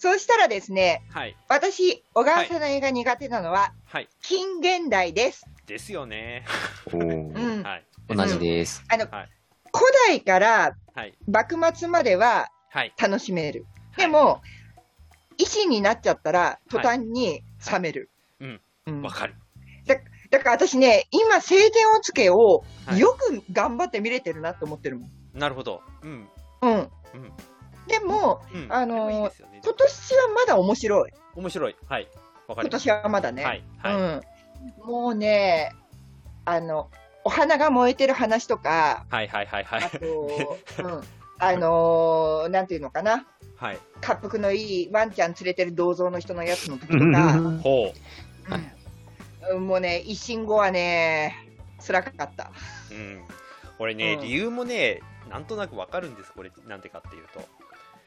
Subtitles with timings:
[0.00, 1.36] そうしたらですね、はい。
[1.46, 4.08] 私、小川さんの映画苦手なのは、はい。
[4.22, 5.44] 近現代です。
[5.66, 6.46] ですよね。
[6.90, 7.62] おうーん。
[7.62, 7.84] はい。
[8.08, 8.82] 同じです。
[8.88, 9.28] あの、はい
[9.72, 11.14] 古代からはい。
[11.30, 12.94] 幕末までははい。
[12.98, 13.66] 楽しめる。
[13.98, 14.40] でも、
[15.38, 18.10] 維新になっちゃったら、途端に冷める。
[18.40, 19.34] うんうんわかる。
[20.30, 25.10] だから私ね、今、晴天をつけをはいよく頑張って見れてるなって思ってるもん。
[25.38, 25.82] なるほど。
[26.02, 26.28] うん。
[26.62, 26.72] うん。
[26.72, 26.90] うん。
[27.86, 28.66] でも、うん。
[28.70, 29.30] あのね
[29.62, 31.12] 今年はまだ面白い。
[31.34, 31.76] 面白い。
[31.88, 32.08] はい。
[32.48, 32.70] わかり今。
[32.70, 33.44] 年はまだね。
[33.44, 33.64] はい。
[33.78, 33.94] はい。
[33.94, 34.20] うん。
[34.86, 35.72] もうね、
[36.44, 36.90] あの、
[37.24, 39.90] お花が燃えてる話とか、はいはいはいはいあ。
[39.98, 41.02] と、 うん。
[41.38, 43.26] あのーなんていうのかな。
[43.56, 43.78] はい。
[44.02, 47.92] 滑覆のいいワンちゃん連れてる銅像の人のやつの時とか、ほ
[49.52, 51.34] うん、もうね、一心後はね、
[51.86, 52.50] 辛かった。
[52.90, 52.94] う。
[52.94, 53.24] うん。
[53.78, 56.32] これね、うん理由もね、なんとなくわかるんです。
[56.32, 57.40] これ、なんでかっていうと。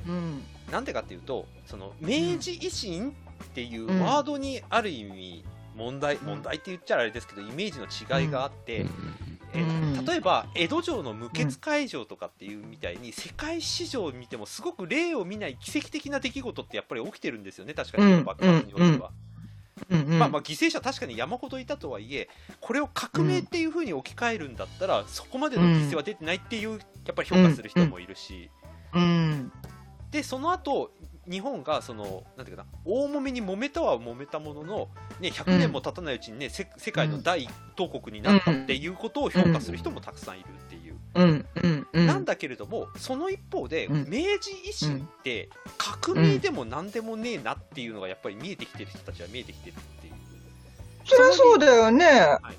[0.07, 0.43] うん。
[0.71, 8.85] なんでかっていうと、その、明治維新っていうワードにある意味、問題、問題って言っちゃあれですけど、イメージの違いがあって、
[9.53, 10.05] えーうん。
[10.05, 19.11] 例えば江戸城の無血開城とかっていうみたいに世界史上を見てもすごく例を見ない奇跡的な出来事ってやっぱり起きてるんですよね確かにうん幕末においては、
[19.89, 20.01] うん。
[20.01, 20.19] うん。
[20.19, 22.29] まあまあ犠牲者確かに山ほどいたとはいえ
[22.61, 26.77] これを革命っていう風に置き換えるんだったら、そこまでの犠牲は出てないっていうや
[27.11, 28.49] っぱり評価する人もいるし、
[28.93, 29.51] うん。
[30.13, 30.91] でその後
[31.27, 34.89] 日本がそのなんていうかな大揉めに揉めたは揉めたものの、
[35.19, 41.45] ね、100年も経たないうちにね、ね、うん、世界の第一等国になったっていうことを評価する人もたくさんいるっていう、うん。
[41.93, 43.97] うん、なんだけれどもその一方で明
[44.39, 50.13] 治維新って革命でも何でもねえなっていうのがやっぱり見えてきてる人たちは見えてきてるっていう。
[51.05, 52.55] そりゃそうだよね、はい、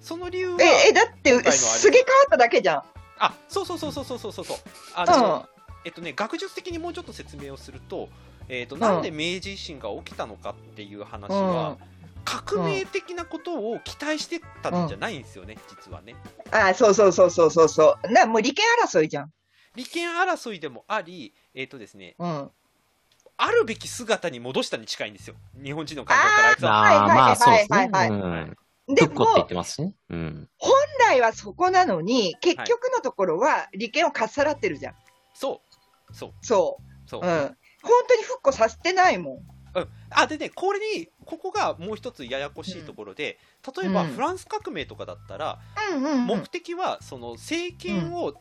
[0.00, 2.82] その理由はええだってすげ変わっただけじゃん。
[3.18, 4.56] あそうそうそうそうそうそうそう。
[4.94, 5.48] あの、
[5.84, 8.08] えっとね学術的にもうちょっと説明をすると,、
[8.48, 11.76] えっとなんで明治維新が起きたのかっていう話は、
[12.24, 16.16] 革命的なことを期待してたんじゃないんですよね、実はね
[16.50, 18.12] あそうそうそうそうそうそう。
[18.12, 19.32] な、もう利権争いじゃん。
[19.74, 22.50] 利権争いでもありえっ、とですねうん。
[23.36, 27.78] あるべき姿に戻したに近いんですよ日本人の考えからはいはいまあ、そうですね。
[27.78, 28.56] はいはいうん。
[28.94, 29.92] でも復古って言っ、てますね。
[30.10, 30.48] うん。
[30.58, 34.94] 本来はそこなのに、結局のところは利権をかっさらってるじゃん。
[35.34, 35.63] そうそ
[36.26, 36.32] う。
[36.42, 37.08] そう。
[37.08, 37.28] そう、うん。
[37.28, 37.56] 本
[38.08, 39.54] 当に復古させてないもん。
[39.76, 43.38] うん、あでね、これに、ここがもう一つややこしいところで、
[43.76, 44.10] 例えばうん。
[44.10, 45.58] フランス革命とかだったら、
[45.92, 48.34] うんうん目的はその政権を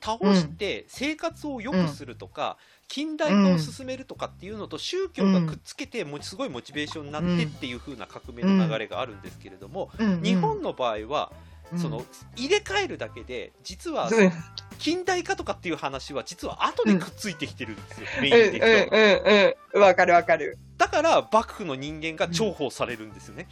[0.00, 11.32] 倒して生活を良くするとか、近代化を進めるとかっていうのと宗教がくっつけて、もうすごいモチベーションになってっていう風な革命の流れがあるんですけれども、うん日本の場合は、
[11.72, 11.78] うん。
[11.78, 12.04] その
[12.36, 14.32] 入れ替えるだけで、実はうん
[14.78, 18.96] 近代化とかっていう話は、実は後でくっついてきてるんですよ、メインうんでいくと。
[18.96, 19.82] うんうんうん。
[19.82, 20.58] わかるわかる。
[20.78, 23.48] だから幕府の人間が重宝されるんですよね。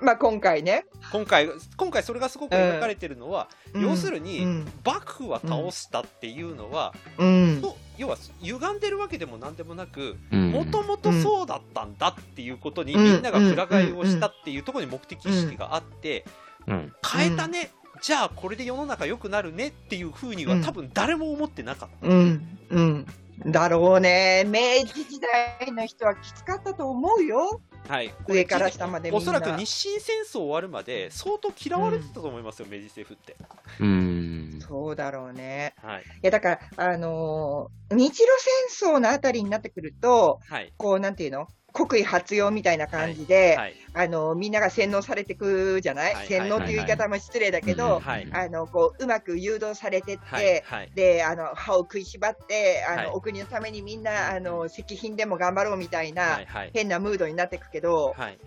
[0.00, 0.86] まあ今回ね。
[1.12, 7.60] 今回今回それがすごく描かれてるのは、うん要するに、うん幕府は倒したっていうのは、うん。
[7.60, 16.24] そう要は歪んでるわけでも何でもなくうんもともとそうだったんだっていうことに、うんみんながくら替えをしたっていうところに目的意識があって、
[16.66, 16.92] うん。
[17.06, 22.08] 変えたね、じゃあこれで世の中良くなるねっていうふうにはうん多分誰も思ってなかった。
[22.08, 22.58] うん。
[22.70, 23.06] うん。
[23.46, 24.44] だろうね。
[24.46, 27.60] 明治時代の人はきつかったと思うよ。
[27.88, 29.10] はい、上から下まで。
[29.10, 33.36] おそらく日清戦争終わるまで相当嫌われてたと思いますよ、明治政府って。
[33.80, 34.58] うん。
[34.60, 35.74] そうだろうね。
[35.82, 38.28] はいいや、だから、あのー日露
[38.70, 41.48] 戦争のあたりになってくると、はいこう、なんていうの？
[41.72, 48.28] 国威発揚みたいな感じで、はいあのーみんなが洗脳されてくじゃない、はい洗脳っていう言い方も失礼だけはいど、はい。
[48.32, 50.90] あの、こう、うまく誘導されてって、はいはい。
[50.94, 53.06] で、あの、歯を食いしばって、あの、はい。
[53.08, 56.70] お国のためにみんな、あの、石品でも頑張ろうみたいな、はいはい。
[56.72, 58.38] 変なムードになってくけど、はい。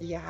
[0.00, 0.20] いや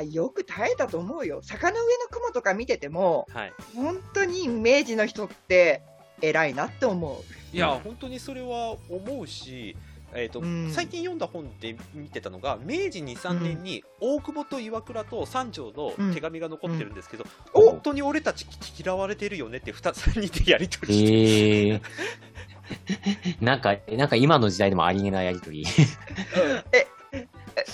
[0.00, 1.40] ー、よく耐えたと思うよ。
[1.42, 3.52] 坂の上の雲とか見てても、はい。
[3.76, 5.82] 本当に明治の人って
[6.20, 7.56] 偉いなって思う。
[7.56, 9.76] いや、本当にそれは思うし、
[10.14, 18.46] えーとうん最近読んだ本で見てたのが明治2、3年に大久保と岩倉と三条の手紙が残ってるんですけど、うん本当に俺たち
[18.82, 21.82] 嫌われてるよねって2つ人でやり取りして、へえ。
[23.40, 25.64] なんか、なんか今の時代でもありえないやりとり。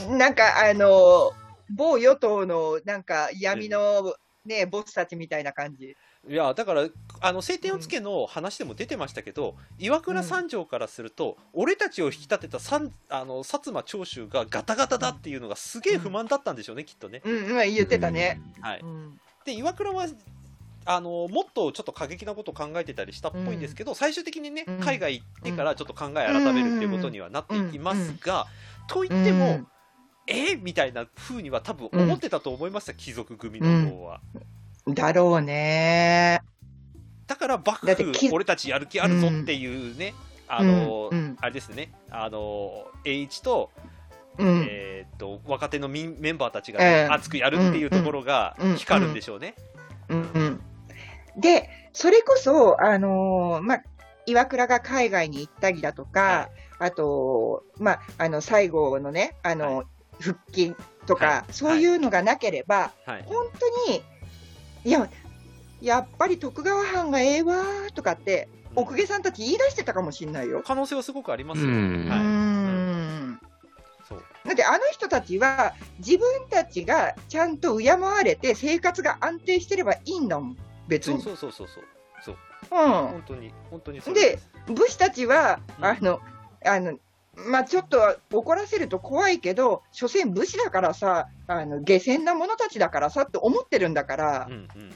[0.09, 1.33] なんか、あの、
[1.71, 4.15] 某与党のなんか闇の
[4.45, 5.97] ね、ボスたちみたいな感じ。
[6.29, 6.87] いやだから
[7.21, 17.23] あの晴天をつけの話でも出てましたけど、岩倉三条からすると、俺たちを引き立てた三あの薩摩長州がガタガタだっていうのがすげえ不満だったんでしょうね、きっとね。
[17.25, 18.41] うん、うん、言ってたね。
[18.61, 19.21] はい、うん。
[19.45, 20.07] で岩倉は
[20.85, 24.81] あのもっとちょっと過激なことを考えてたりしたっぽいんですけど、最終的にね、うん。
[24.81, 28.47] 海外行ってからちょっと考え改めるっていうことにはなっていきますが、
[28.89, 29.61] といっても、
[30.27, 30.57] え？
[30.57, 34.21] みたいな風には多分思ってたと思いました、貴族組の方は。
[34.87, 34.95] うん。
[34.95, 36.41] だろうね。
[37.29, 40.15] だから幕府俺たちやる気あるぞっていうね、
[40.49, 41.37] あの、うんうん。
[41.41, 41.93] あれですね。
[42.11, 43.71] あの栄一と,、
[44.39, 44.67] うん。
[44.69, 47.09] えーっと若手のメンバーたちが、ええ。
[47.09, 49.55] 熱くやるっていうところが光るんでしょうね。
[51.37, 53.83] で、それこそ、あのーまあ、
[54.27, 56.49] 岩倉が海外に行ったりだとか、は
[56.79, 59.85] あと、まあ、あの、最後のね、あの、は
[60.21, 60.75] 復帰
[61.07, 61.53] とか、はい。
[61.53, 63.25] そういうのがなければ、はい。
[63.27, 63.47] 本
[63.87, 64.03] 当に、
[64.85, 65.09] いや、
[65.81, 70.63] やっぱり徳川藩がええわーとかって、うん奥下さんたち言い出してたかもしれないよ。
[70.65, 71.69] 可能性はすごくありますよ。
[71.69, 73.41] うんうはいん。
[74.09, 81.21] そうだってあの人たちは自分たちがちゃんと敬われて生活が安定してればいいんだもん、別に。
[81.21, 81.85] そうそうそうそう
[82.23, 82.35] そう
[82.71, 84.49] そううん本当に本当にそうです。
[84.67, 86.21] 武士たちは、うんあの、
[86.65, 86.99] あの、
[87.35, 94.95] まあ、ちょっと怒らせると怖いけど、所詮武士だからさ、あの下船な者たちだからさって思ってるんだからうん、うん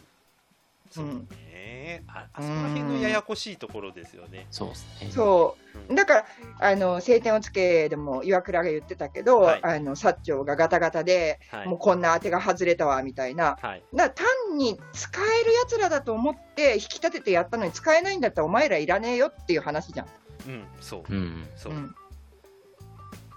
[0.92, 2.04] そうね。
[2.06, 4.46] ああそこら辺のややこしいところですよね。
[4.50, 5.10] そうですね。
[5.10, 5.56] そ
[5.88, 5.92] う。
[5.92, 6.26] う、だから、
[6.60, 9.60] あの、晴天をつけでも岩倉が言ってたけど、はい。
[9.62, 11.68] あの、薩長がガタガタで、はい。
[11.68, 13.56] もうこんな当てが外れたわ、みたいな。
[13.60, 13.82] はい。
[13.92, 20.06] 単に使えるやつらだと思って引き立ててやったのに使えないんだったらお前らいらねえよっていう話じゃん。
[20.46, 21.14] うんそう。
[21.14, 21.46] うん。
[21.56, 21.94] そう、うん。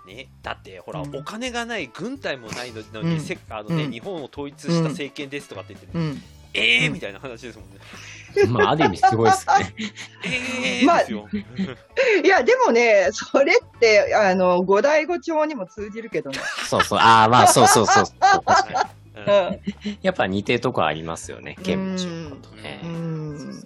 [0.07, 1.15] ね、だってほら、うん。
[1.15, 3.21] お金がない軍隊もないのに、うん。
[3.21, 3.91] せあのねうん。
[3.91, 7.79] 日本を統一した政権ですとかって言って、ねうんえーうんみたいな話ですもんね。
[8.49, 9.73] まあ、ある意味すごいですよね。
[10.25, 11.01] えーまあ。
[11.01, 16.39] いや、でもね、それって、あの、五代五朝にも通じるけどね。
[16.67, 16.99] そうそう。
[16.99, 18.15] ああ、まあ、そうそうそうそう。
[18.19, 18.43] 確
[18.73, 18.89] か
[19.25, 21.55] はいにやっぱ似てるとこありますよね。
[21.63, 22.05] 剣持
[22.41, 22.87] とねう。
[22.87, 23.63] ん。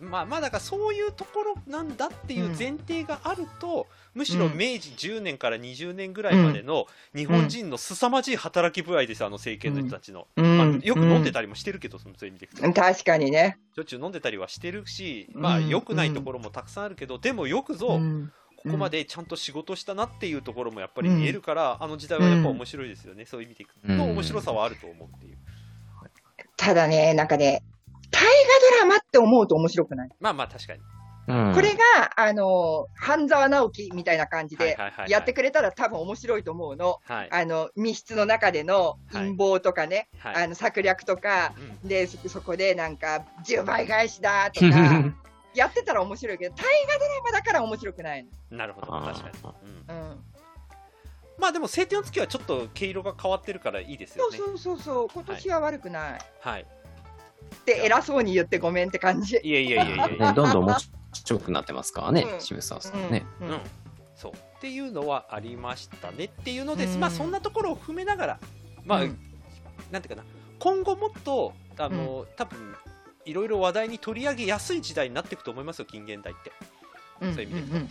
[0.00, 4.52] まあまあだからそういうところなんだっていう前提があると、むしろうん。
[4.52, 10.58] 明治10年から20年ぐらいまでの日本人の凄まじい働き具合です、あの政権の人たちの、うん。
[10.58, 13.58] まあ、よく飲んでたりもしてるけど、そのそういう意味で確かにね。
[13.74, 14.12] しょっちゅう飲ん。
[14.12, 18.32] でたりはしてるし、まあうん良くないところもたくさんあるけど、でもよくぞ、うん。
[18.62, 24.00] ここまでちゃんと仕事したなっていうところもやっぱり見えるから、あの時代はやっぱ面白いですよね、そういう意味でいくと、うん。
[24.00, 25.38] 面白さはあると思うっていう。
[26.58, 27.62] ただね、なんかね、
[28.10, 28.30] 大河
[28.72, 30.08] ドラマって思うと面白くない？
[30.20, 30.80] まあまあ確かに。
[31.26, 31.78] うんこれが、
[32.16, 37.00] あの、半沢直樹みたいな感じではいはいはいはいやってくれたら多分面白いと思うの。
[37.04, 37.28] はい。
[37.30, 41.52] あの、密室の中での陰謀とかね、はいあの、策略とか、
[41.82, 44.66] うんで、そそこでなんか、10倍返しだとか、
[45.54, 48.56] やってたら面白いけど、大河ドラマだから面白くないの。
[48.56, 49.38] なるほど、確かに。
[49.88, 50.24] うんうん。
[51.38, 54.36] まあでも、晴天の月はちょっと毛色が変わってるからいいですよね。
[54.36, 56.20] そうそうそうそう、今年は悪くない。
[56.40, 56.66] はい。
[57.54, 59.38] って偉そうに言ってごめんって感じ。
[59.42, 60.32] いやいやいやいやいねや。
[60.32, 60.76] どんどん面
[61.12, 63.26] 白くなってますからねう、ん渋沢さんね。
[63.40, 63.60] うんうん。
[64.14, 64.32] そう。
[64.32, 66.94] っていうのはありましたねっていうのです。
[66.94, 68.40] うんまあそんなところを踏めながら、
[68.84, 69.18] まあ、うん
[69.90, 70.28] なんていうかな、
[70.58, 72.76] 今後もっと、あの、多分
[73.24, 76.52] いろいろ話題に取り上げやすい時代になっていくと思いますよ、近現代って。
[77.22, 77.78] うんそういう意味で。
[77.78, 77.88] うん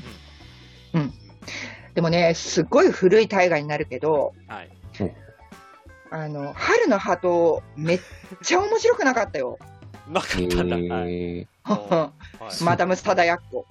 [0.94, 1.14] うん
[1.96, 4.70] でもね、すっごい古い大河になるけど、うんはい。
[6.12, 8.02] あの、春の鳩、めっ
[8.44, 9.60] ちゃ面白くなかったよ。
[10.08, 10.76] なかへったんだ。
[10.78, 10.86] はい。
[10.88, 12.12] ーは
[12.60, 13.66] いマダム貞奴。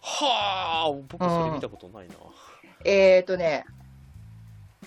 [0.00, 2.14] はあ、僕それ見たことないな。
[2.84, 3.64] えーとね、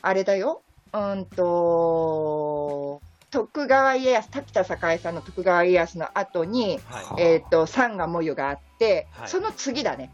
[0.01, 0.63] あれだよ。
[0.91, 7.21] うんと、徳川家康、滝田栄さんの徳川家康の後に、はい。
[7.21, 10.11] えーと、三がもゆがあって、はいその次だね。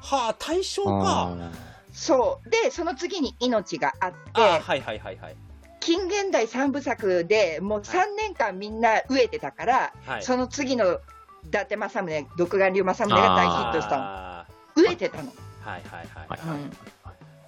[0.00, 0.90] はあ、大正か。
[0.92, 1.50] あ
[1.92, 2.50] そう。
[2.50, 5.36] で、その次に命があって、あはいはいはいはい。
[5.80, 10.22] 近現代三部作でもう3年間みんな飢えてたから、はい。
[10.22, 11.00] その次の
[11.44, 14.02] 伊達政宗、独眼竜政宗が大ヒットしたの。
[14.04, 14.46] あ
[14.76, 15.24] 飢えてたの。
[15.24, 16.28] ーはいはいはい。
[16.28, 16.72] はいうん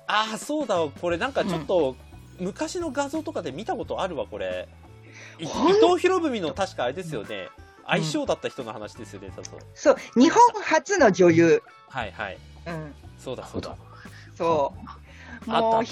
[0.07, 1.97] ああ、そうだ、これなんかちょっと、
[2.39, 4.69] 昔の画像とかで見たことあるわ、これ。
[5.39, 7.49] い伊藤博文の確かあれですよね。
[7.87, 9.59] 相性だった人の話ですよね、多分。
[9.75, 11.63] そう、日本初の女優。
[11.89, 12.39] はいはい。
[12.67, 13.75] うん、そうだそうだ。
[14.37, 15.51] そう。
[15.51, 15.85] あったもう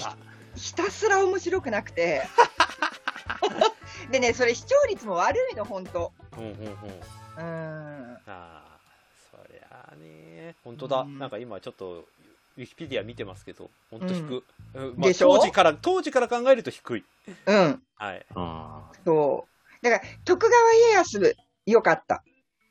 [0.55, 0.89] ひた。
[0.91, 2.23] すら面白くなくて。
[4.11, 6.11] でね、それ視聴率も悪いの、本当。
[6.37, 6.55] うんうんうん。
[7.37, 8.17] うん。
[8.17, 8.79] ああ、
[9.31, 10.55] そりゃあね。
[10.63, 11.01] 本当だ。
[11.01, 12.05] うんなんか今ちょっと、
[12.57, 14.43] ウィキペディア見てますけど、本当低く。
[14.73, 17.05] うんまあ当時から、当時から考えると低い。
[17.45, 17.81] うん。
[17.95, 18.25] はい。
[18.35, 19.85] あそう。
[19.85, 22.23] だから、徳川家康、よかった。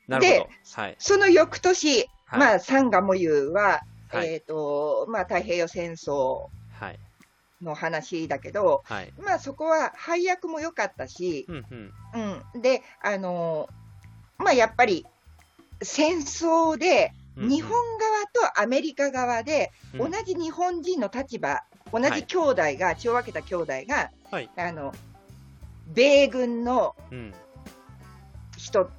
[0.07, 0.49] なるほどで。
[0.75, 0.95] はい。
[0.99, 6.47] その翌年、はいまあ、三がもゆは、はいえっ、と、まあ、太平洋戦争
[6.79, 6.99] はい。
[7.61, 9.13] の話だけど、はい。
[9.19, 11.65] まあ、そこは配役も良かったし、うん
[12.13, 12.43] うん。
[12.55, 12.61] うん。
[12.61, 13.69] で、あの
[14.37, 15.05] まあ、やっぱり
[15.81, 20.11] 戦争で、うん日本側とアメリカ側で、うん。
[20.11, 21.61] 同じ日本人の立場、
[21.93, 24.49] 同じ兄弟が、血を分けた兄弟が、はい。
[24.57, 24.93] あの
[25.87, 27.33] 米軍のうん。
[28.57, 28.89] 人、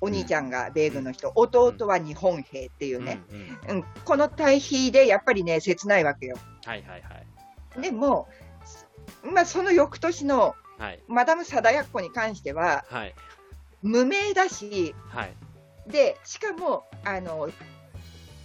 [0.00, 3.76] お兄ちゃんが米軍の人、弟は日本兵っていうね、うんうん。
[3.78, 3.84] うん。
[4.04, 6.36] この対比でやっぱりね、切ないわけよ。
[6.64, 7.21] はいはいはい
[7.80, 8.28] でも、
[9.22, 11.02] まあ、その翌年のはい。
[11.06, 13.14] マダム貞奴に関しては、はい。
[13.82, 15.34] 無名だし、はい。
[15.86, 17.50] でしかもあの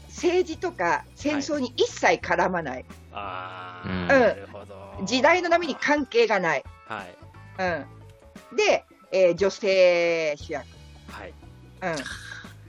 [0.08, 2.86] 政治とか戦争に一切絡まない、うん。
[3.14, 5.04] ああなるほど。
[5.06, 7.16] 時代の波に関係がない、はい。
[8.52, 10.66] うん、で、えー女性主役、
[11.08, 11.34] はい。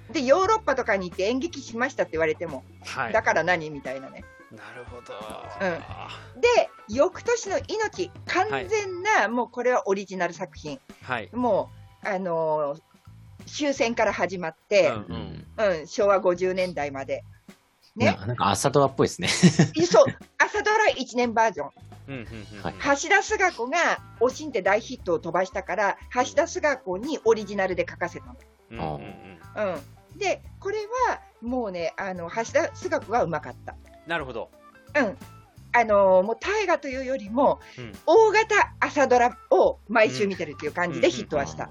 [0.09, 3.12] うん、でヨーロッパとかに行って演劇しましたって言われても、はい。
[3.12, 4.25] だから何みたいなね。
[4.50, 5.14] なるほど。
[5.61, 6.40] うん。
[6.40, 11.28] で、翌年の命、完全な、もうこれはオリジナル作品、はい。
[11.33, 11.71] も
[12.05, 12.83] う、あのー
[13.49, 15.87] 終戦から始まって、うんうん。
[15.87, 17.25] 昭和50年代まで。
[17.97, 18.17] ね。
[18.21, 19.28] ななんか朝ドラっぽいですね。
[19.28, 20.05] そう、
[20.38, 21.71] 朝ドラ1年バージョン。
[22.09, 22.62] うんうんうん。
[22.62, 22.75] はい。
[22.75, 23.78] 橋田壽賀子が
[24.21, 28.37] おしんって大ヒットを飛ばしたから、橋田壽賀子にオリジナルで書かせたの。
[28.71, 29.75] うんうんうん。
[29.75, 30.76] うん、で、これ
[31.09, 33.75] はもうね、あの橋田壽賀子がうまかった。
[34.09, 34.50] なるほど。
[34.97, 35.17] うん。
[35.71, 37.93] あのーもう大河というよりも、うん。
[38.07, 41.71] 大型朝ドラを毎週見てるっていう感じでヒットはした。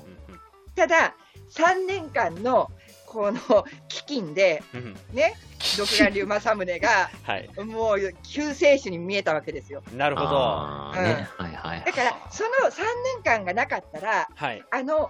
[0.76, 1.16] ただ、
[1.50, 2.70] 3年間の
[3.08, 3.40] この
[3.90, 4.62] 飢饉で、
[5.14, 5.34] ね、
[5.78, 7.50] 独眼竜政宗が、 はい。
[7.66, 9.82] もう救世主に見えたわけですよ。
[9.96, 10.36] なるほど。
[10.36, 11.84] はいはい。
[11.84, 12.84] だから、その3
[13.16, 14.64] 年間がなかったら、はい。
[14.70, 15.10] あの、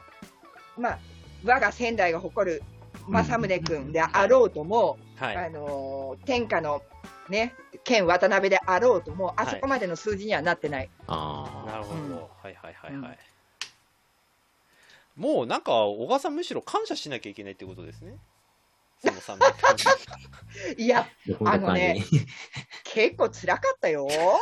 [0.77, 0.99] まあ、
[1.43, 2.63] 我が仙台が誇る
[3.07, 5.35] 政宗君であろうとも、はい。
[5.35, 6.81] あのー天下の
[7.29, 10.89] ね、県渡辺であろうとも、あそこまでの数字にはなってない。
[11.07, 12.13] あなるほど、うん。
[12.13, 12.19] は
[12.49, 13.19] いはいはいはい、
[15.15, 18.17] もうなんか小川さんむしろ感謝しなきゃいけないってことですね。
[18.99, 19.75] その3年間。
[20.77, 21.07] いや、
[21.45, 21.51] あ。
[21.51, 22.03] あのね
[22.83, 24.07] 結構辛かったよ。
[24.07, 24.39] 我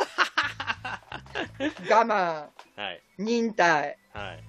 [2.04, 3.02] 慢、はい。
[3.18, 3.98] 忍耐。
[4.12, 4.44] はい。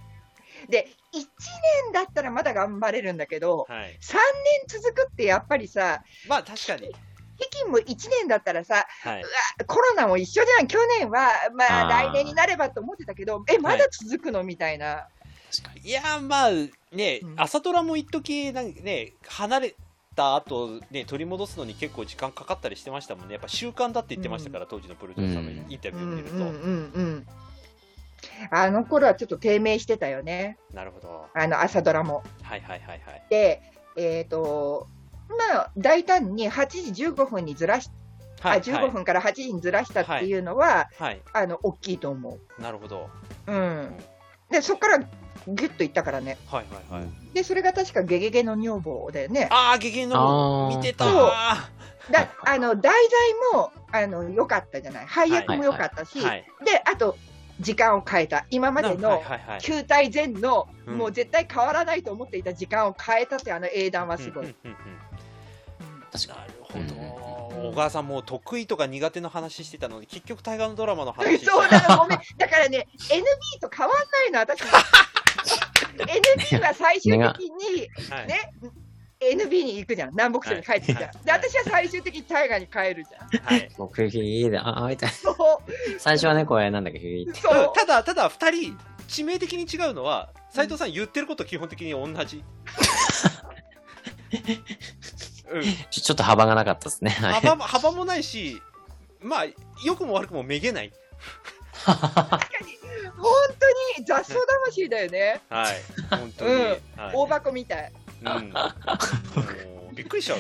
[0.70, 1.26] で、1
[1.86, 3.98] 年だったらまだ頑張れるんだけど、はい。
[4.02, 4.18] 3
[4.70, 6.96] 年続くってやっぱりさ、まあ確かに
[7.38, 9.24] 北京も1年だったらさ、はい。
[9.66, 14.44] コロナも一緒じゃん、去年は、まあ、来年になればと思ってたけど、え、まだ続くの？
[14.44, 15.08] みたいな。
[15.52, 15.90] 確かに。
[15.90, 16.52] いやーまあ
[16.96, 17.34] ね、うん。
[17.38, 19.76] 朝ドラも一時なんかね離れ
[20.16, 23.34] た後ね取り戻すのに結構時間かかったりしてましたもんね。
[23.34, 27.28] やっぱ習慣だって言ってましたから、当時のプロデューサーのインタビュうんうんーを見ると、うんうん。
[28.52, 31.28] あの頃はちょっと低迷してたよね、なるほど。
[31.34, 32.24] あの朝ドラも。
[32.42, 33.24] はいはいはいはい。
[33.30, 33.62] で、
[33.96, 34.88] えっ、と、
[35.30, 37.90] まあ、大胆に8時15分にずらし、
[38.40, 43.10] はいあ15分から8時にずらしたっていうのは、はいあの大きいと思なるほど
[43.48, 43.52] う。
[43.52, 43.98] うん。
[44.52, 46.38] で、そこからギュッといったからね。
[46.48, 49.48] はいはいはい、で、それが確かゲゲゲの女房だよね。
[49.52, 51.70] ああ、ゲゲの見てたそうは
[52.12, 52.94] だあの題
[53.52, 56.24] 材もあの良かったじゃない、配役も良かったし、い。
[56.24, 56.46] はい。
[56.64, 57.18] であと
[57.60, 64.46] 時間を変えた、今まではいのはいはい球体前の、うんもう絶対変わらないと思っていた時間を変えたって、あの英断はすごい。
[64.46, 64.78] うんうんうん
[66.12, 67.70] 確かなるうんほど。
[67.70, 74.62] 小川さんもう得意とか苦手の話してたのに結局大河のドラマの話して そうなの、ごめん、だからね、NB と変わんないの、私。
[75.98, 78.54] NB は最終的に、はいね、
[79.20, 81.10] NB に行くじゃん、南北朝に帰ってくじゃん。
[81.10, 83.46] はいで、私は最終的に大河に帰るじゃん。
[83.46, 83.68] はい。
[83.70, 83.78] に。
[83.78, 85.16] もう、クイフィーで、あ、あ、みたいな。
[85.16, 85.36] そう、
[86.00, 87.42] 最初はね、これなんだっけ、フィーって。
[87.42, 87.74] そう。
[87.76, 92.44] ただただ2人致命的に違うのは斉藤さん言ってること基本的に同じ。
[95.52, 97.12] うん、ちょ ちょっと幅がなかったですね。
[97.12, 97.34] はい。
[97.36, 98.62] 幅も幅もないし、
[99.22, 99.46] まあ、
[99.84, 100.92] 良くも悪くもめげない。
[101.86, 102.78] 確かに、
[103.16, 105.42] 本当に雑草魂だよね。
[105.50, 105.76] はい、
[106.10, 106.52] 本当に。
[106.52, 106.82] うんはい
[107.14, 107.92] 大箱みたい。
[108.20, 108.54] うん、
[109.96, 110.40] びっくりしちゃう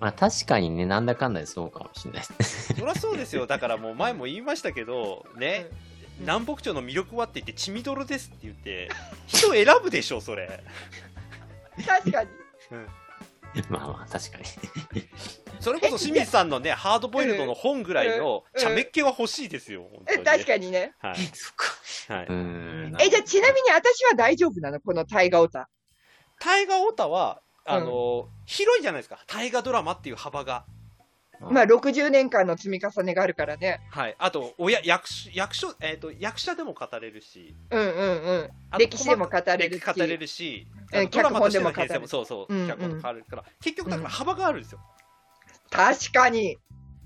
[0.00, 2.78] まあ確かにね、なんだかんだでそうかもしれないですね。
[2.78, 8.88] そりゃそうですよ、だからもう前も言いましたけど、ね、うん南北朝の魅力はって言って、血みどろですって言って、
[9.26, 10.62] 人選ぶでしょ、それ。
[11.86, 12.30] 確かに。
[13.70, 14.44] まあまあ、確かに。
[15.60, 20.24] それこそ清水さんのね、ハードボイルドの本ぐらいのうん茶目っ気は欲しいですよ、本当えに。
[20.24, 20.92] 確かにね。
[20.98, 21.16] はい。
[21.16, 22.14] そっか。
[22.14, 22.26] はい。
[22.26, 22.96] うーん。
[23.00, 24.80] え、じゃあちなみに私は大丈夫なの？
[24.80, 25.68] このタイガオタ。
[26.40, 30.66] 大河オタは、あの、広いじゃないですか、大河ドラマっていう幅が。
[31.40, 33.80] まあ60年間の積み重ねがあるからね。
[33.90, 34.16] はい。
[34.18, 38.50] あと、親、役所、役所、えっ、と、役者でも語れるし、うんうんうん。
[38.78, 40.66] 歴史でも語れるし語れるし、
[41.10, 44.80] ドラマとしての脚本でも語れる編成も、そうそう、うんうん脚本でも変わるから、結局だから幅があるんですよ。
[45.70, 46.58] 確かに。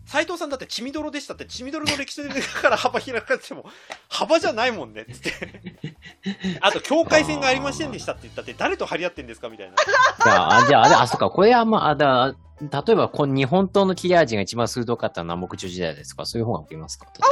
[0.08, 3.66] 斉藤さんだって血みどろでしたって、血みどろの歴史でだから幅開かれても、
[4.08, 5.32] 幅じゃないもんね、つって。
[6.62, 16.26] あと境界線がありませんでしたって言ったって誰と張り合ってんですかみたいなじゃ あ、あじゃあ、あれあ、そっか、これはまあ、あだ例えば、この日本刀の切れ味が一番鋭かったのは南北朝時代ですか？
[16.26, 17.06] そういう方がありますか？
[17.06, 17.28] だか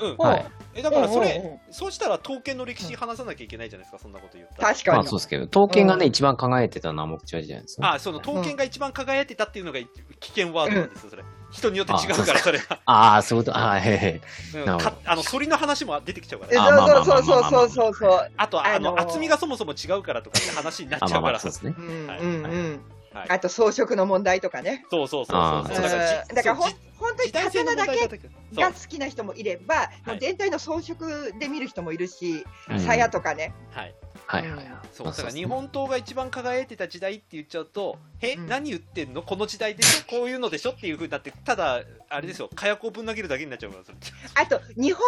[0.00, 0.16] らうん。
[0.16, 0.46] はい。
[0.74, 1.58] えだからそれ、うんうんうん。
[1.70, 4.68] そうしたら刀剣の歴史話さなきゃいけないじゃないですかそんなこと言ったら。
[4.74, 4.96] 確かに。
[4.98, 6.10] まあそうですけど、刀剣がね、うん。
[6.10, 7.86] 一番輝いてたのは南北朝時代ですね。
[7.88, 11.24] あその刀剣が一番輝いてたっていうのが危険ワードなんですよそれ。
[11.50, 14.20] 人によって違うからそれがああ、そういうこと、ああ、へへ。
[14.54, 14.66] うん。
[14.66, 14.90] なるほど。
[14.90, 16.86] かあの反りの話も出てきちゃうから。
[16.86, 18.30] そうそうそうそうそうそう。
[18.36, 19.00] あとあの、あのー。
[19.00, 21.32] 厚みがそもそも違うからとかって話になっあ、ちゃうから。
[21.32, 21.74] まあまあ、そうですね。
[22.06, 22.44] はいうんうん。
[22.44, 22.80] うん。
[23.12, 23.30] はい。
[23.30, 24.84] あと装飾の問題とかね。
[24.90, 25.82] そうそうそうそうそう。
[25.82, 26.62] だからだからほ
[26.98, 28.08] 本当に刀だけ
[28.54, 32.80] が好きな人もいれば、もう全体の装飾で見る人もいるし、うん。
[32.80, 33.54] 鞘とかね。
[33.70, 33.94] はい。
[34.26, 34.66] はいはいはい。
[34.92, 35.06] そう。
[35.06, 38.46] だから日本刀が一番輝いてた時代って言っちゃうと、え、うん。
[38.46, 39.22] 何言ってんの？
[39.22, 40.10] この時代でしょ？
[40.10, 40.72] こういうのでしょ？
[40.72, 43.98] っていうふうになって、ただ、あれですよ、火薬をぶん投げるだけになっちゃうから、それ。
[44.34, 45.02] あと、日本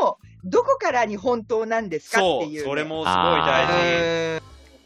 [0.00, 2.68] 刀も、どこから日本刀なんですかっそう、ていうね。
[2.68, 3.72] それもすごい大事。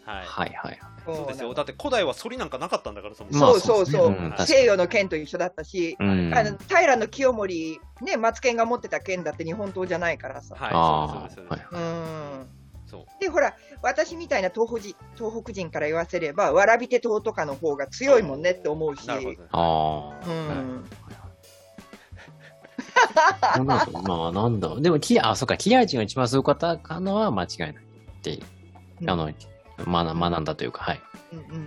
[0.05, 0.81] はいはいはい。
[1.07, 1.49] そうですよ。
[1.49, 3.55] なだって古代は反りなんかなかったんだから、そまも。
[3.55, 6.35] そうそうそうですねん西洋の剣と一緒だったし、うん。
[6.35, 10.55] あの平清盛、ね、松剣が持ってた剣だって日本刀じゃないからさ。
[10.57, 11.69] はい、あそうです、そうです。
[11.73, 12.43] あ、うはい。
[12.43, 13.05] んそう。
[13.21, 19.49] で、ほら、私みたいな東北人東北人から言わせれば、わらび手刀とかの方が強いもんねって思うし、なるほどね。
[19.53, 20.29] ああ。
[20.29, 20.85] うん、
[23.67, 24.75] なんだまあ、なんだ。
[24.81, 27.77] でも、キあ、そっか、切れ味が一番すごかったのは間違いないっ
[28.23, 28.39] て、
[29.07, 29.31] あの、
[29.79, 31.01] 学学んだというか、はい。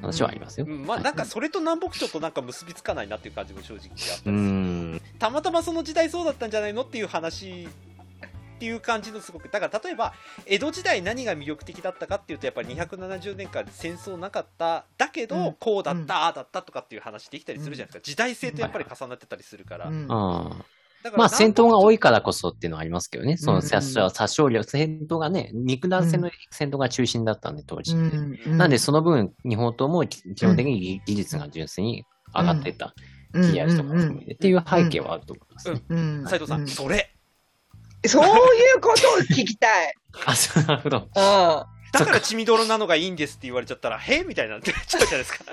[0.01, 0.65] 話はありますよ。
[0.67, 5.01] うん、まあなんかそれと南北朝となんか結びつかないなっていう感じも正直あったりすうるん。
[5.19, 7.67] たまたまその時代そうだったんじゃないのっていう話
[8.57, 10.13] っていう感じのすごくだから例えば
[10.45, 14.85] 江戸時代何が魅力的だったかっていうとやっぱり270年間戦争なかった。
[14.97, 15.53] だけど、うん。
[15.59, 20.07] こうだった、ああだったとかっていう話できたりするじゃないですか、時代性とやっぱり重なってたりするから、うん。
[20.09, 20.49] ああ。
[20.49, 20.65] だから
[21.15, 23.37] まあ、戦闘が多いかからこそっていうのはありますけどね。
[23.37, 27.95] その殺傷、殺傷力、戦闘がね、肉弾戦の戦闘が中心だったんで、当時。
[27.95, 32.93] うんなんで、その分、日本刀も基本的に技術が純粋に上がってった。
[33.33, 35.81] 切り味とかも含めてっていう背景はあると思いますね。
[35.89, 37.13] うん斉藤さん、うんそれ
[38.05, 38.29] そうい
[38.77, 39.93] うことを聞きたい。
[40.25, 40.97] あ、そう、 なるほど。
[40.97, 45.45] うんだから血みどろなのがいいんですって言われちゃったらへみたいになってちゃうじゃないですか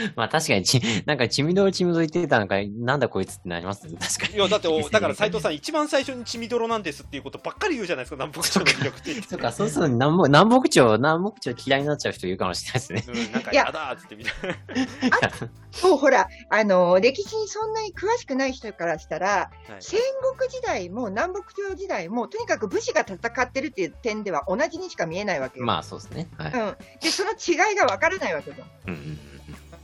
[0.16, 3.98] まあ確かにち、 なんか、血みどろ血みどろ言ってたのか、なんだこいつってなりますね。
[4.00, 4.34] 確かに。
[4.34, 13.24] いやだってお だから斉藤さん一番最初に血みどろなんですっていうことばっかり言うじゃないですか南北朝の魅力ってそうか、そうすると南北、南北朝、南北朝嫌いになっちゃう人いるかもしれないですね。
[13.26, 15.30] うん、なんかいややだーっつってみたいな
[15.72, 20.00] そう、ほら、あの、歴史にそんなに詳しくない人からしたら、はい戦
[20.36, 25.66] 国時代も南北朝時代も、とにかく武士が戦ってるっていう点では同じにしか見えないわけよ。
[25.66, 26.28] まあそうですね。
[26.36, 26.52] はい。
[26.52, 26.76] うん。
[27.00, 29.18] で、その違いが分からないわけじうん。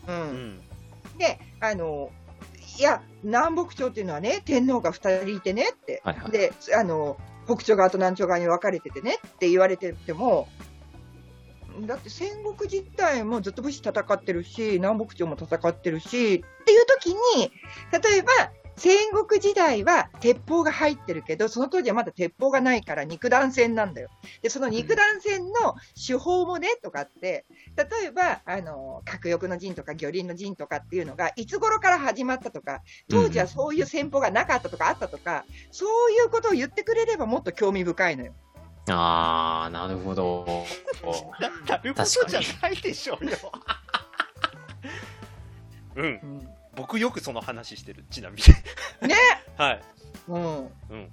[0.09, 0.13] う。
[0.13, 0.19] うん。
[0.49, 0.61] ん
[1.19, 2.11] で、あの、
[2.79, 6.31] いや、南北朝っていうのはね、天皇が2人いてねって、はいはい。
[6.31, 7.17] で、あの、
[7.47, 10.49] 北朝側と南朝側に分かれててねって言われてても、
[11.87, 17.51] だって戦国時代もずっと武士戦ってるし、南北朝も戦ってるし、っていう時に、
[17.93, 18.33] 例えば、
[18.77, 24.11] 戦国時代は鉄砲が入ってるけど、その当時はまだ鉄砲がないから肉弾戦なんだよ。
[24.43, 25.75] で、その肉弾戦の
[26.07, 38.35] 手法もね、とかって、例えば、あの、核翼の陣とか魚鱗の陣とかっていうのが、いつ頃から始まったとか、当時はそういう戦法がなかったとかあったとか、そういうことを言ってくれればもっと興味深いのよ。
[38.89, 40.67] あー、なるほど。
[41.41, 43.37] なるほどじゃないでしょうよ
[45.97, 49.17] うん僕よくその話してるちなみにね
[49.57, 49.83] はい
[50.29, 50.67] うん。
[50.91, 51.11] うん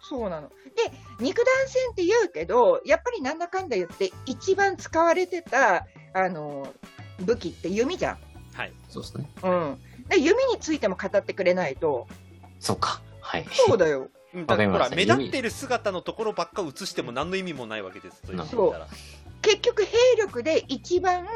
[0.00, 0.48] そうなの。
[0.48, 0.54] で、
[1.20, 6.72] 肉弾戦って言うけど、やっぱりなんだかんだ言って、一番使われてた、あの、
[7.20, 8.18] 武器って弓じゃん。
[8.54, 9.28] はいそうですね。
[9.42, 9.78] うん。
[10.08, 12.06] で弓についても語ってくれないと、
[12.58, 13.02] そうか。
[13.20, 13.46] はい。
[13.50, 14.08] そうだよ。
[14.34, 18.74] うんだからほら目立ってる姿のところばっか映しても何の意味もないわけですそう
[19.40, 21.26] 結局、兵力で一番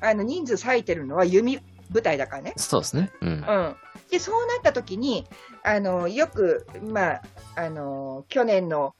[0.00, 2.54] あの人数割いてるのは弓部隊だからね。
[2.56, 3.12] そうですね。
[3.20, 3.28] うん。
[3.28, 3.76] うん、
[4.10, 5.26] でそうなった時に
[5.62, 7.22] あのよく、まあ、
[7.56, 8.94] あの去年の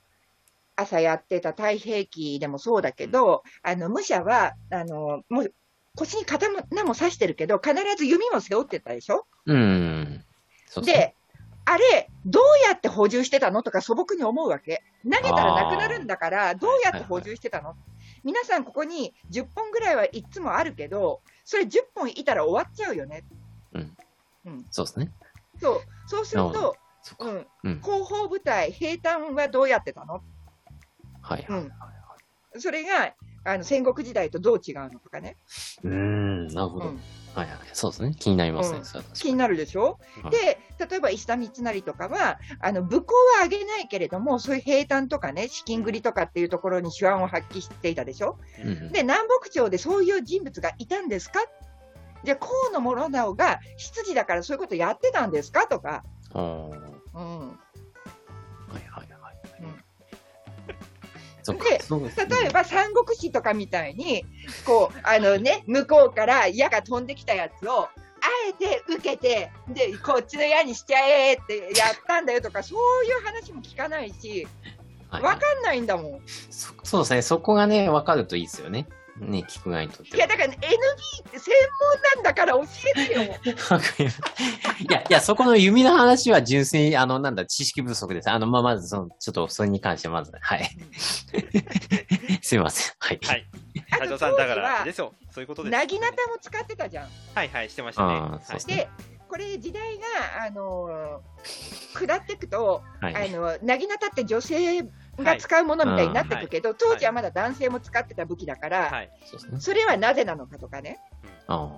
[0.76, 5.54] 朝やってた太平記でもそうだけど、あの武者はあのもう
[5.96, 9.26] 腰に刀も刺してるけど、必ず弓も背負ってたでしょ？
[9.46, 10.24] うん。
[10.66, 11.14] そうで
[11.66, 14.82] あれ、どうやって補充してたのとか素朴に思うわけ。
[15.04, 17.76] 投げたらなくなるんだから、どうやって補充してたの？
[18.24, 21.20] 皆さん、ここに10本ぐらいはいつもあるけど、
[21.50, 23.24] それ10本いたら終わっちゃうよね。
[24.70, 25.10] そうですね。
[25.60, 27.24] そうそうすると、そっか。
[27.24, 27.80] うん、うん。
[27.80, 30.22] 後方部隊、兵隊はどうやってたの？
[31.20, 31.46] はい。
[31.48, 31.72] うん
[32.56, 35.38] それがあの戦国時代とどう違うのとかね。
[35.82, 36.90] うーん、なるほど。
[36.90, 37.00] うん
[37.34, 37.58] はいはい。
[37.72, 38.14] そうですね。
[38.18, 38.78] 気になりますね。
[38.78, 39.02] うん。
[39.14, 48.64] 気になるでしょ、うんで、例えば石田三成とかは、あの武功は上げないけれども、そういう平坦とかね、資金繰りとかっていうところに手腕を発揮していたでしょ、に。
[48.64, 48.92] うんうん。
[48.92, 51.40] で、南北朝でそういう人物がいたんですか？
[52.24, 55.66] じゃあ、河野諸直が執事だからそういうことやってたんですか？
[55.68, 56.02] とか、
[56.34, 57.58] うん、
[61.58, 64.24] でそうですね例えば三国志とかみたいに、
[64.66, 67.88] こう、あのね、向こうから矢が飛んできたやつを、あ
[68.48, 74.46] えて受けて、で、こっちの矢にしちゃえってやったんだよとか、そういう話も聞かないし、
[75.08, 76.20] はいわかんないんだもん。
[76.50, 77.22] そそうですね。
[77.22, 78.86] そこがね、分かるといいですよね。
[79.20, 80.16] ね、聞く側にとっては。
[80.16, 82.64] いや、だから、ね、NB って専門なんだから教
[82.96, 83.20] えてよ。
[83.70, 84.20] わかります
[84.82, 88.30] いや、いや、そこの弓の話は純粋に、あの、なんだ、知識不足です。
[88.30, 90.70] あの、まあ、まず、その、ちょっと、それに関して、まず、はい。
[92.42, 92.94] すみません。
[92.98, 93.20] はい。
[93.22, 93.46] はい。
[93.90, 95.14] 斉藤さん、だから、ですよ。
[95.30, 95.72] そういうことです。
[95.72, 97.08] なぎなたも使ってたじゃん。
[97.34, 98.18] はいはい、してましたね。
[98.44, 98.88] そうですねで、
[99.28, 103.30] これ時代が、あのー下っていくと、はい。
[103.30, 104.82] あの、なぎなたって女性
[105.24, 109.10] が使うものみたいになっていくけど、当時はまだ男性も使ってた武器だから、はい。
[109.24, 109.60] そうですね。
[109.60, 110.98] それはなぜなのかとかね。
[111.46, 111.70] あ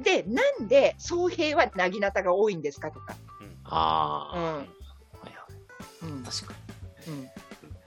[0.00, 3.16] で、なんで総兵はなぎなたが多いんですかとか。
[3.64, 4.30] あ。
[4.32, 4.38] ああ。
[4.38, 4.44] うん。
[4.44, 4.64] はい
[5.24, 5.30] は
[6.10, 6.22] いうん。
[6.24, 6.54] 確か
[7.06, 7.12] に。
[7.12, 7.30] うん。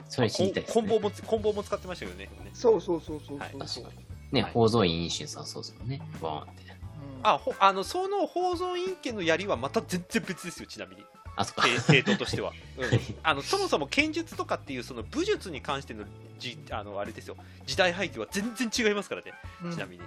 [0.08, 0.88] それ知りたいですね。
[0.88, 2.28] コンボも、コンボも使ってましたよね。
[2.54, 3.38] そうそうそうそうそう。
[3.38, 4.06] はい確かに。
[4.32, 6.00] ね、はい宝蔵院飲酒さん、そうですよね。
[6.20, 6.62] バーンって。
[6.62, 11.04] うんあ、ほあの、その宝蔵院家の槍はまた全然別ですよ、ちなみに。
[11.38, 11.62] あ、そっか。
[11.62, 12.88] 系系統としては、 うん。
[13.22, 16.04] あのそもそも剣術とかっていうその武術に関しての
[16.38, 17.36] じあのあれですよ。
[17.64, 19.32] 時代背景は全然違いますからね。
[19.62, 19.72] うん。
[19.72, 20.02] ちなみに、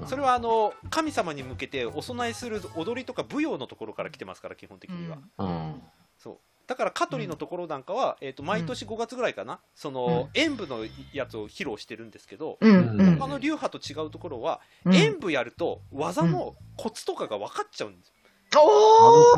[0.00, 0.08] うん。
[0.08, 5.82] それはあの神様に向けてお供えする踊りとか舞踊のところから来てますから基本的には、うん。
[6.18, 6.38] そう。
[6.66, 9.60] だから香取のところなんかは、えー、と毎年5月ぐらいかな。
[9.74, 14.94] その、演舞のやつを披露してるんですけど、他の流派と違うところは、うん。
[14.94, 18.14] 演舞やると技のコツとかが分かっちゃうんですよ。
[18.54, 18.66] なる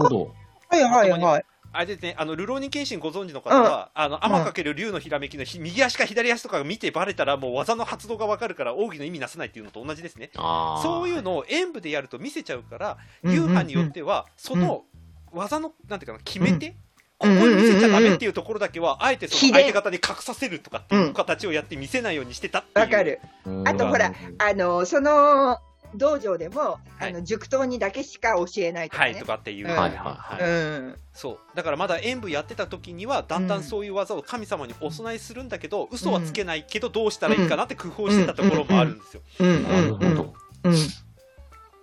[0.04, 0.45] ほど。
[0.68, 1.44] はいはいはい。
[1.72, 10.30] あれですね、あの、ルローニケンシンご存知の方は、あの、天かける竜のひらめきのひ右足か左足とかが見てバレたら、もう技の発動がわかるから、奥義の意味なさないっていうのと同じですね。
[10.36, 10.82] ああ。
[10.82, 14.84] そういうのを演舞でやると見せちゃうから、うん流派によっては、その
[15.32, 16.74] 技の、なんていうかな、決めて、うん
[17.18, 22.86] ここに見せちゃダメっていうところだけは、あえてその相手方に隠させるとかっていう形をやって見せないようにしてたっていう。
[22.86, 23.20] わかる。
[23.46, 23.66] うん。
[23.66, 25.58] あとほらあの、その
[25.96, 29.26] 道場でも、あの、塾頭にだけしか教えないとかはい、ねと。
[29.26, 29.66] かっていう。
[29.66, 29.76] うん。
[29.76, 30.50] はいはいはい。
[30.50, 30.52] う
[30.88, 30.98] ん。
[31.12, 31.38] そう。
[31.54, 39.62] だからまだ演舞やってた時にはだんだんそういう技を神様にお供えするんだけど、嘘はつけないけどどうしたらいいかなって工夫してたところもあるんですよ、うん。
[39.62, 40.34] なるほど。
[40.64, 40.74] うん。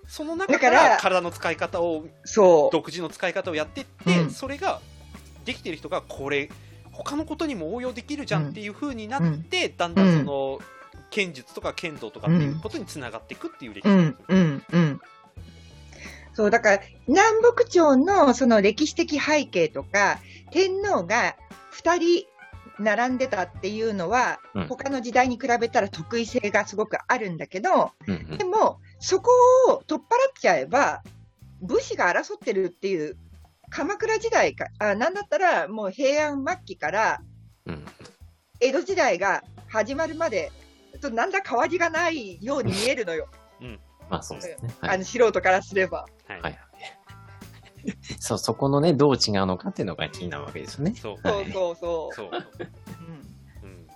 [0.08, 2.70] その中からら体の使い方をそう。
[2.72, 4.30] 独自の使い方をやってって、うん。
[4.30, 4.80] それが
[5.46, 6.50] できてる人がこれ
[6.92, 8.50] 他のことにも応用できるじゃん。
[8.50, 9.96] っていう風になって、だん。
[9.96, 10.20] だん。
[10.20, 10.60] その
[11.14, 15.02] 剣術とか剣道とかっていうことにつながっていくっていう歴史ですよ、うんうん。
[16.34, 20.18] そう、だから、南北朝のその歴史的背景とか、
[20.50, 21.36] 天皇が
[21.84, 22.26] 2人
[22.80, 29.30] 並んでたっていうのは、うん他の時代に比べたら得意性がすごくあるんだけど、うんうんでも、そこ
[29.70, 31.04] を取っ払っちゃえば、
[31.62, 33.18] 武士が争ってるっていう、
[33.70, 37.22] 鎌倉時代か、あなんだったらもう平安末期から
[37.68, 37.86] うん。
[38.60, 40.52] 江戸時代が始まるまで、
[41.00, 43.28] となんだ変わりがないように見えるのよ、
[44.10, 44.74] まあそうですね。
[44.80, 44.96] はい。
[44.96, 46.06] あの素人からすれば。
[46.28, 46.42] はい。
[46.42, 46.60] はい。
[48.20, 50.94] そう、そこのね、どう違うのかっていうのが気になるわけですよね。
[50.96, 51.18] そう。
[51.22, 52.16] そうそうそう。
[52.16, 52.36] そう、うん。
[52.36, 53.88] うん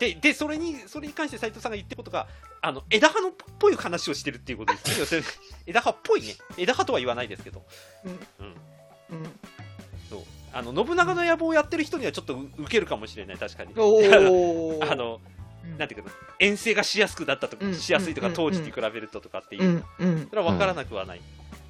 [0.00, 2.26] ででそれにそれに関して斉藤さんが言ってることが
[2.60, 4.96] あの枝葉のっぽい話をしてるっていうことですね。
[4.98, 5.26] 要するに
[5.66, 6.34] 枝葉っぽいね。
[6.56, 7.64] 枝葉とは言わないですけど、
[8.04, 8.10] うん。
[8.10, 8.54] うん、
[9.10, 9.30] うん。
[10.10, 10.20] そう。
[10.52, 13.38] あの信長の野望をやってる人にはちょっとウケるかもしれない。
[13.38, 13.72] 確かに。
[13.78, 15.19] あの
[15.80, 20.26] なんていうかな遠征がしやすくなったとか、うんしやすいとか、うん当時に比べるととかっていう、うんうん。
[20.28, 21.20] それは分からなくはない、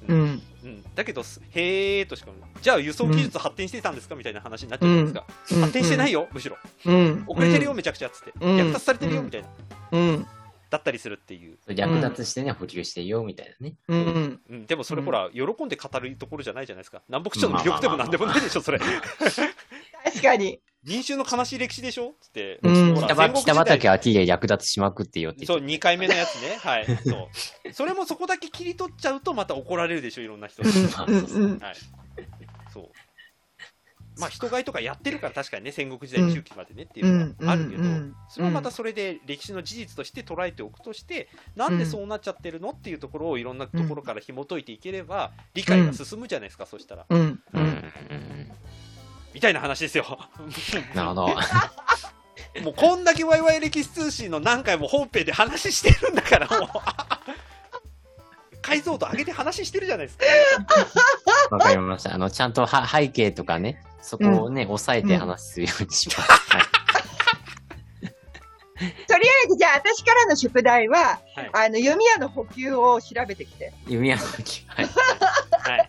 [0.09, 0.25] ううん。
[0.25, 0.83] んうん。
[0.93, 6.57] だけどすへーとしかじゃあ輸送技術発展してたんですかみたいな話になっちゃうじゃないですか、発展してないよむしろ。
[6.85, 9.47] うん遅れてるよめちゃくちゃっつって、うん略奪されてるようんみたいな。
[9.93, 10.27] うん。
[10.69, 13.75] だったりするっていう、略奪してね、補給してよ、みたいなね。
[13.89, 17.01] うんうん、でもそれほら、喜んで語るところじゃないじゃないですか。
[17.09, 18.79] 南北朝の魅力でもなんでもないでしょそれ。
[18.79, 22.15] 確かに民衆の悲しい歴史でしょ？
[22.19, 25.67] つって、うんほら北ば北畠秋で略奪しまくってよって言そう、って。
[25.67, 26.57] 2回目のやつね。
[26.59, 26.85] はい。
[27.07, 27.29] そ
[27.69, 27.73] う。
[27.73, 30.69] それもそこだけ切り取っちゃうと、また怒られるでしょ、いろんな人に。
[30.69, 31.75] まあうんうんはい。
[32.73, 32.89] そう。
[34.19, 47.05] まあ、人買いとかやってるから、確かにね、戦国時代の中期までねっていううのんはあるけど、うんそれはまたそれで歴史の事実として捉えておくとして、なんでそうなっちゃってるのっていうところをいろんなところから紐解いていければ、理解が進むじゃないですか、そしたら。
[47.09, 48.51] うんううんんうん
[49.33, 50.05] みたいな話ですよ。
[50.93, 51.27] なるほど。
[52.63, 56.69] もうこんだけワイワイ歴史通信の何回も本編で話してるんだから、もう。
[58.61, 60.25] 解像度上げて話してるじゃないですか。
[61.55, 62.13] わかりました。
[62.13, 66.21] あの、ちゃんとは背景とかね、そこをね、抑えて話するようにします。
[66.21, 66.63] はい。
[69.07, 73.73] とりあえず、じゃあ、私からの宿題は、はいあの、弓矢の補給を調べてきて。
[73.87, 74.85] 弓矢の時、はい。
[74.85, 75.77] はい。
[75.79, 75.87] はい。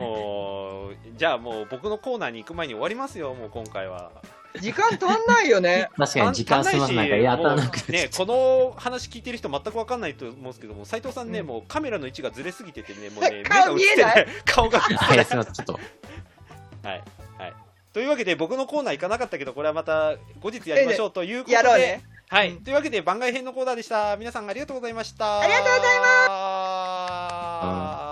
[0.00, 4.10] もう、じゃあもう僕のコーナーに行く前に終わりますよ、もう今回は。
[4.58, 5.88] 時間足んないよね。
[5.96, 15.52] 確かに時間すまんなんかやたらなくもうね、この話聞いてる人全く分かんないと思うんですけども、斉藤さんね、うんもうカメラの位置がずれすぎててね、もうね、目顔が映ってない、 顔が映ってあ、 ないいや、すみません。
[15.52, 15.78] ちょっと、は
[16.94, 17.02] い。
[17.38, 17.54] はい。
[17.92, 22.02] というわけで、僕のコーナー行かなかったけど、これはまた後日やりましょうということで、やろうね。
[22.28, 22.50] はい。
[22.50, 24.16] うんというわけで、番外編のコーナーでした。
[24.16, 25.40] 皆さんありがとうございました。
[25.40, 28.09] ありがとうございます。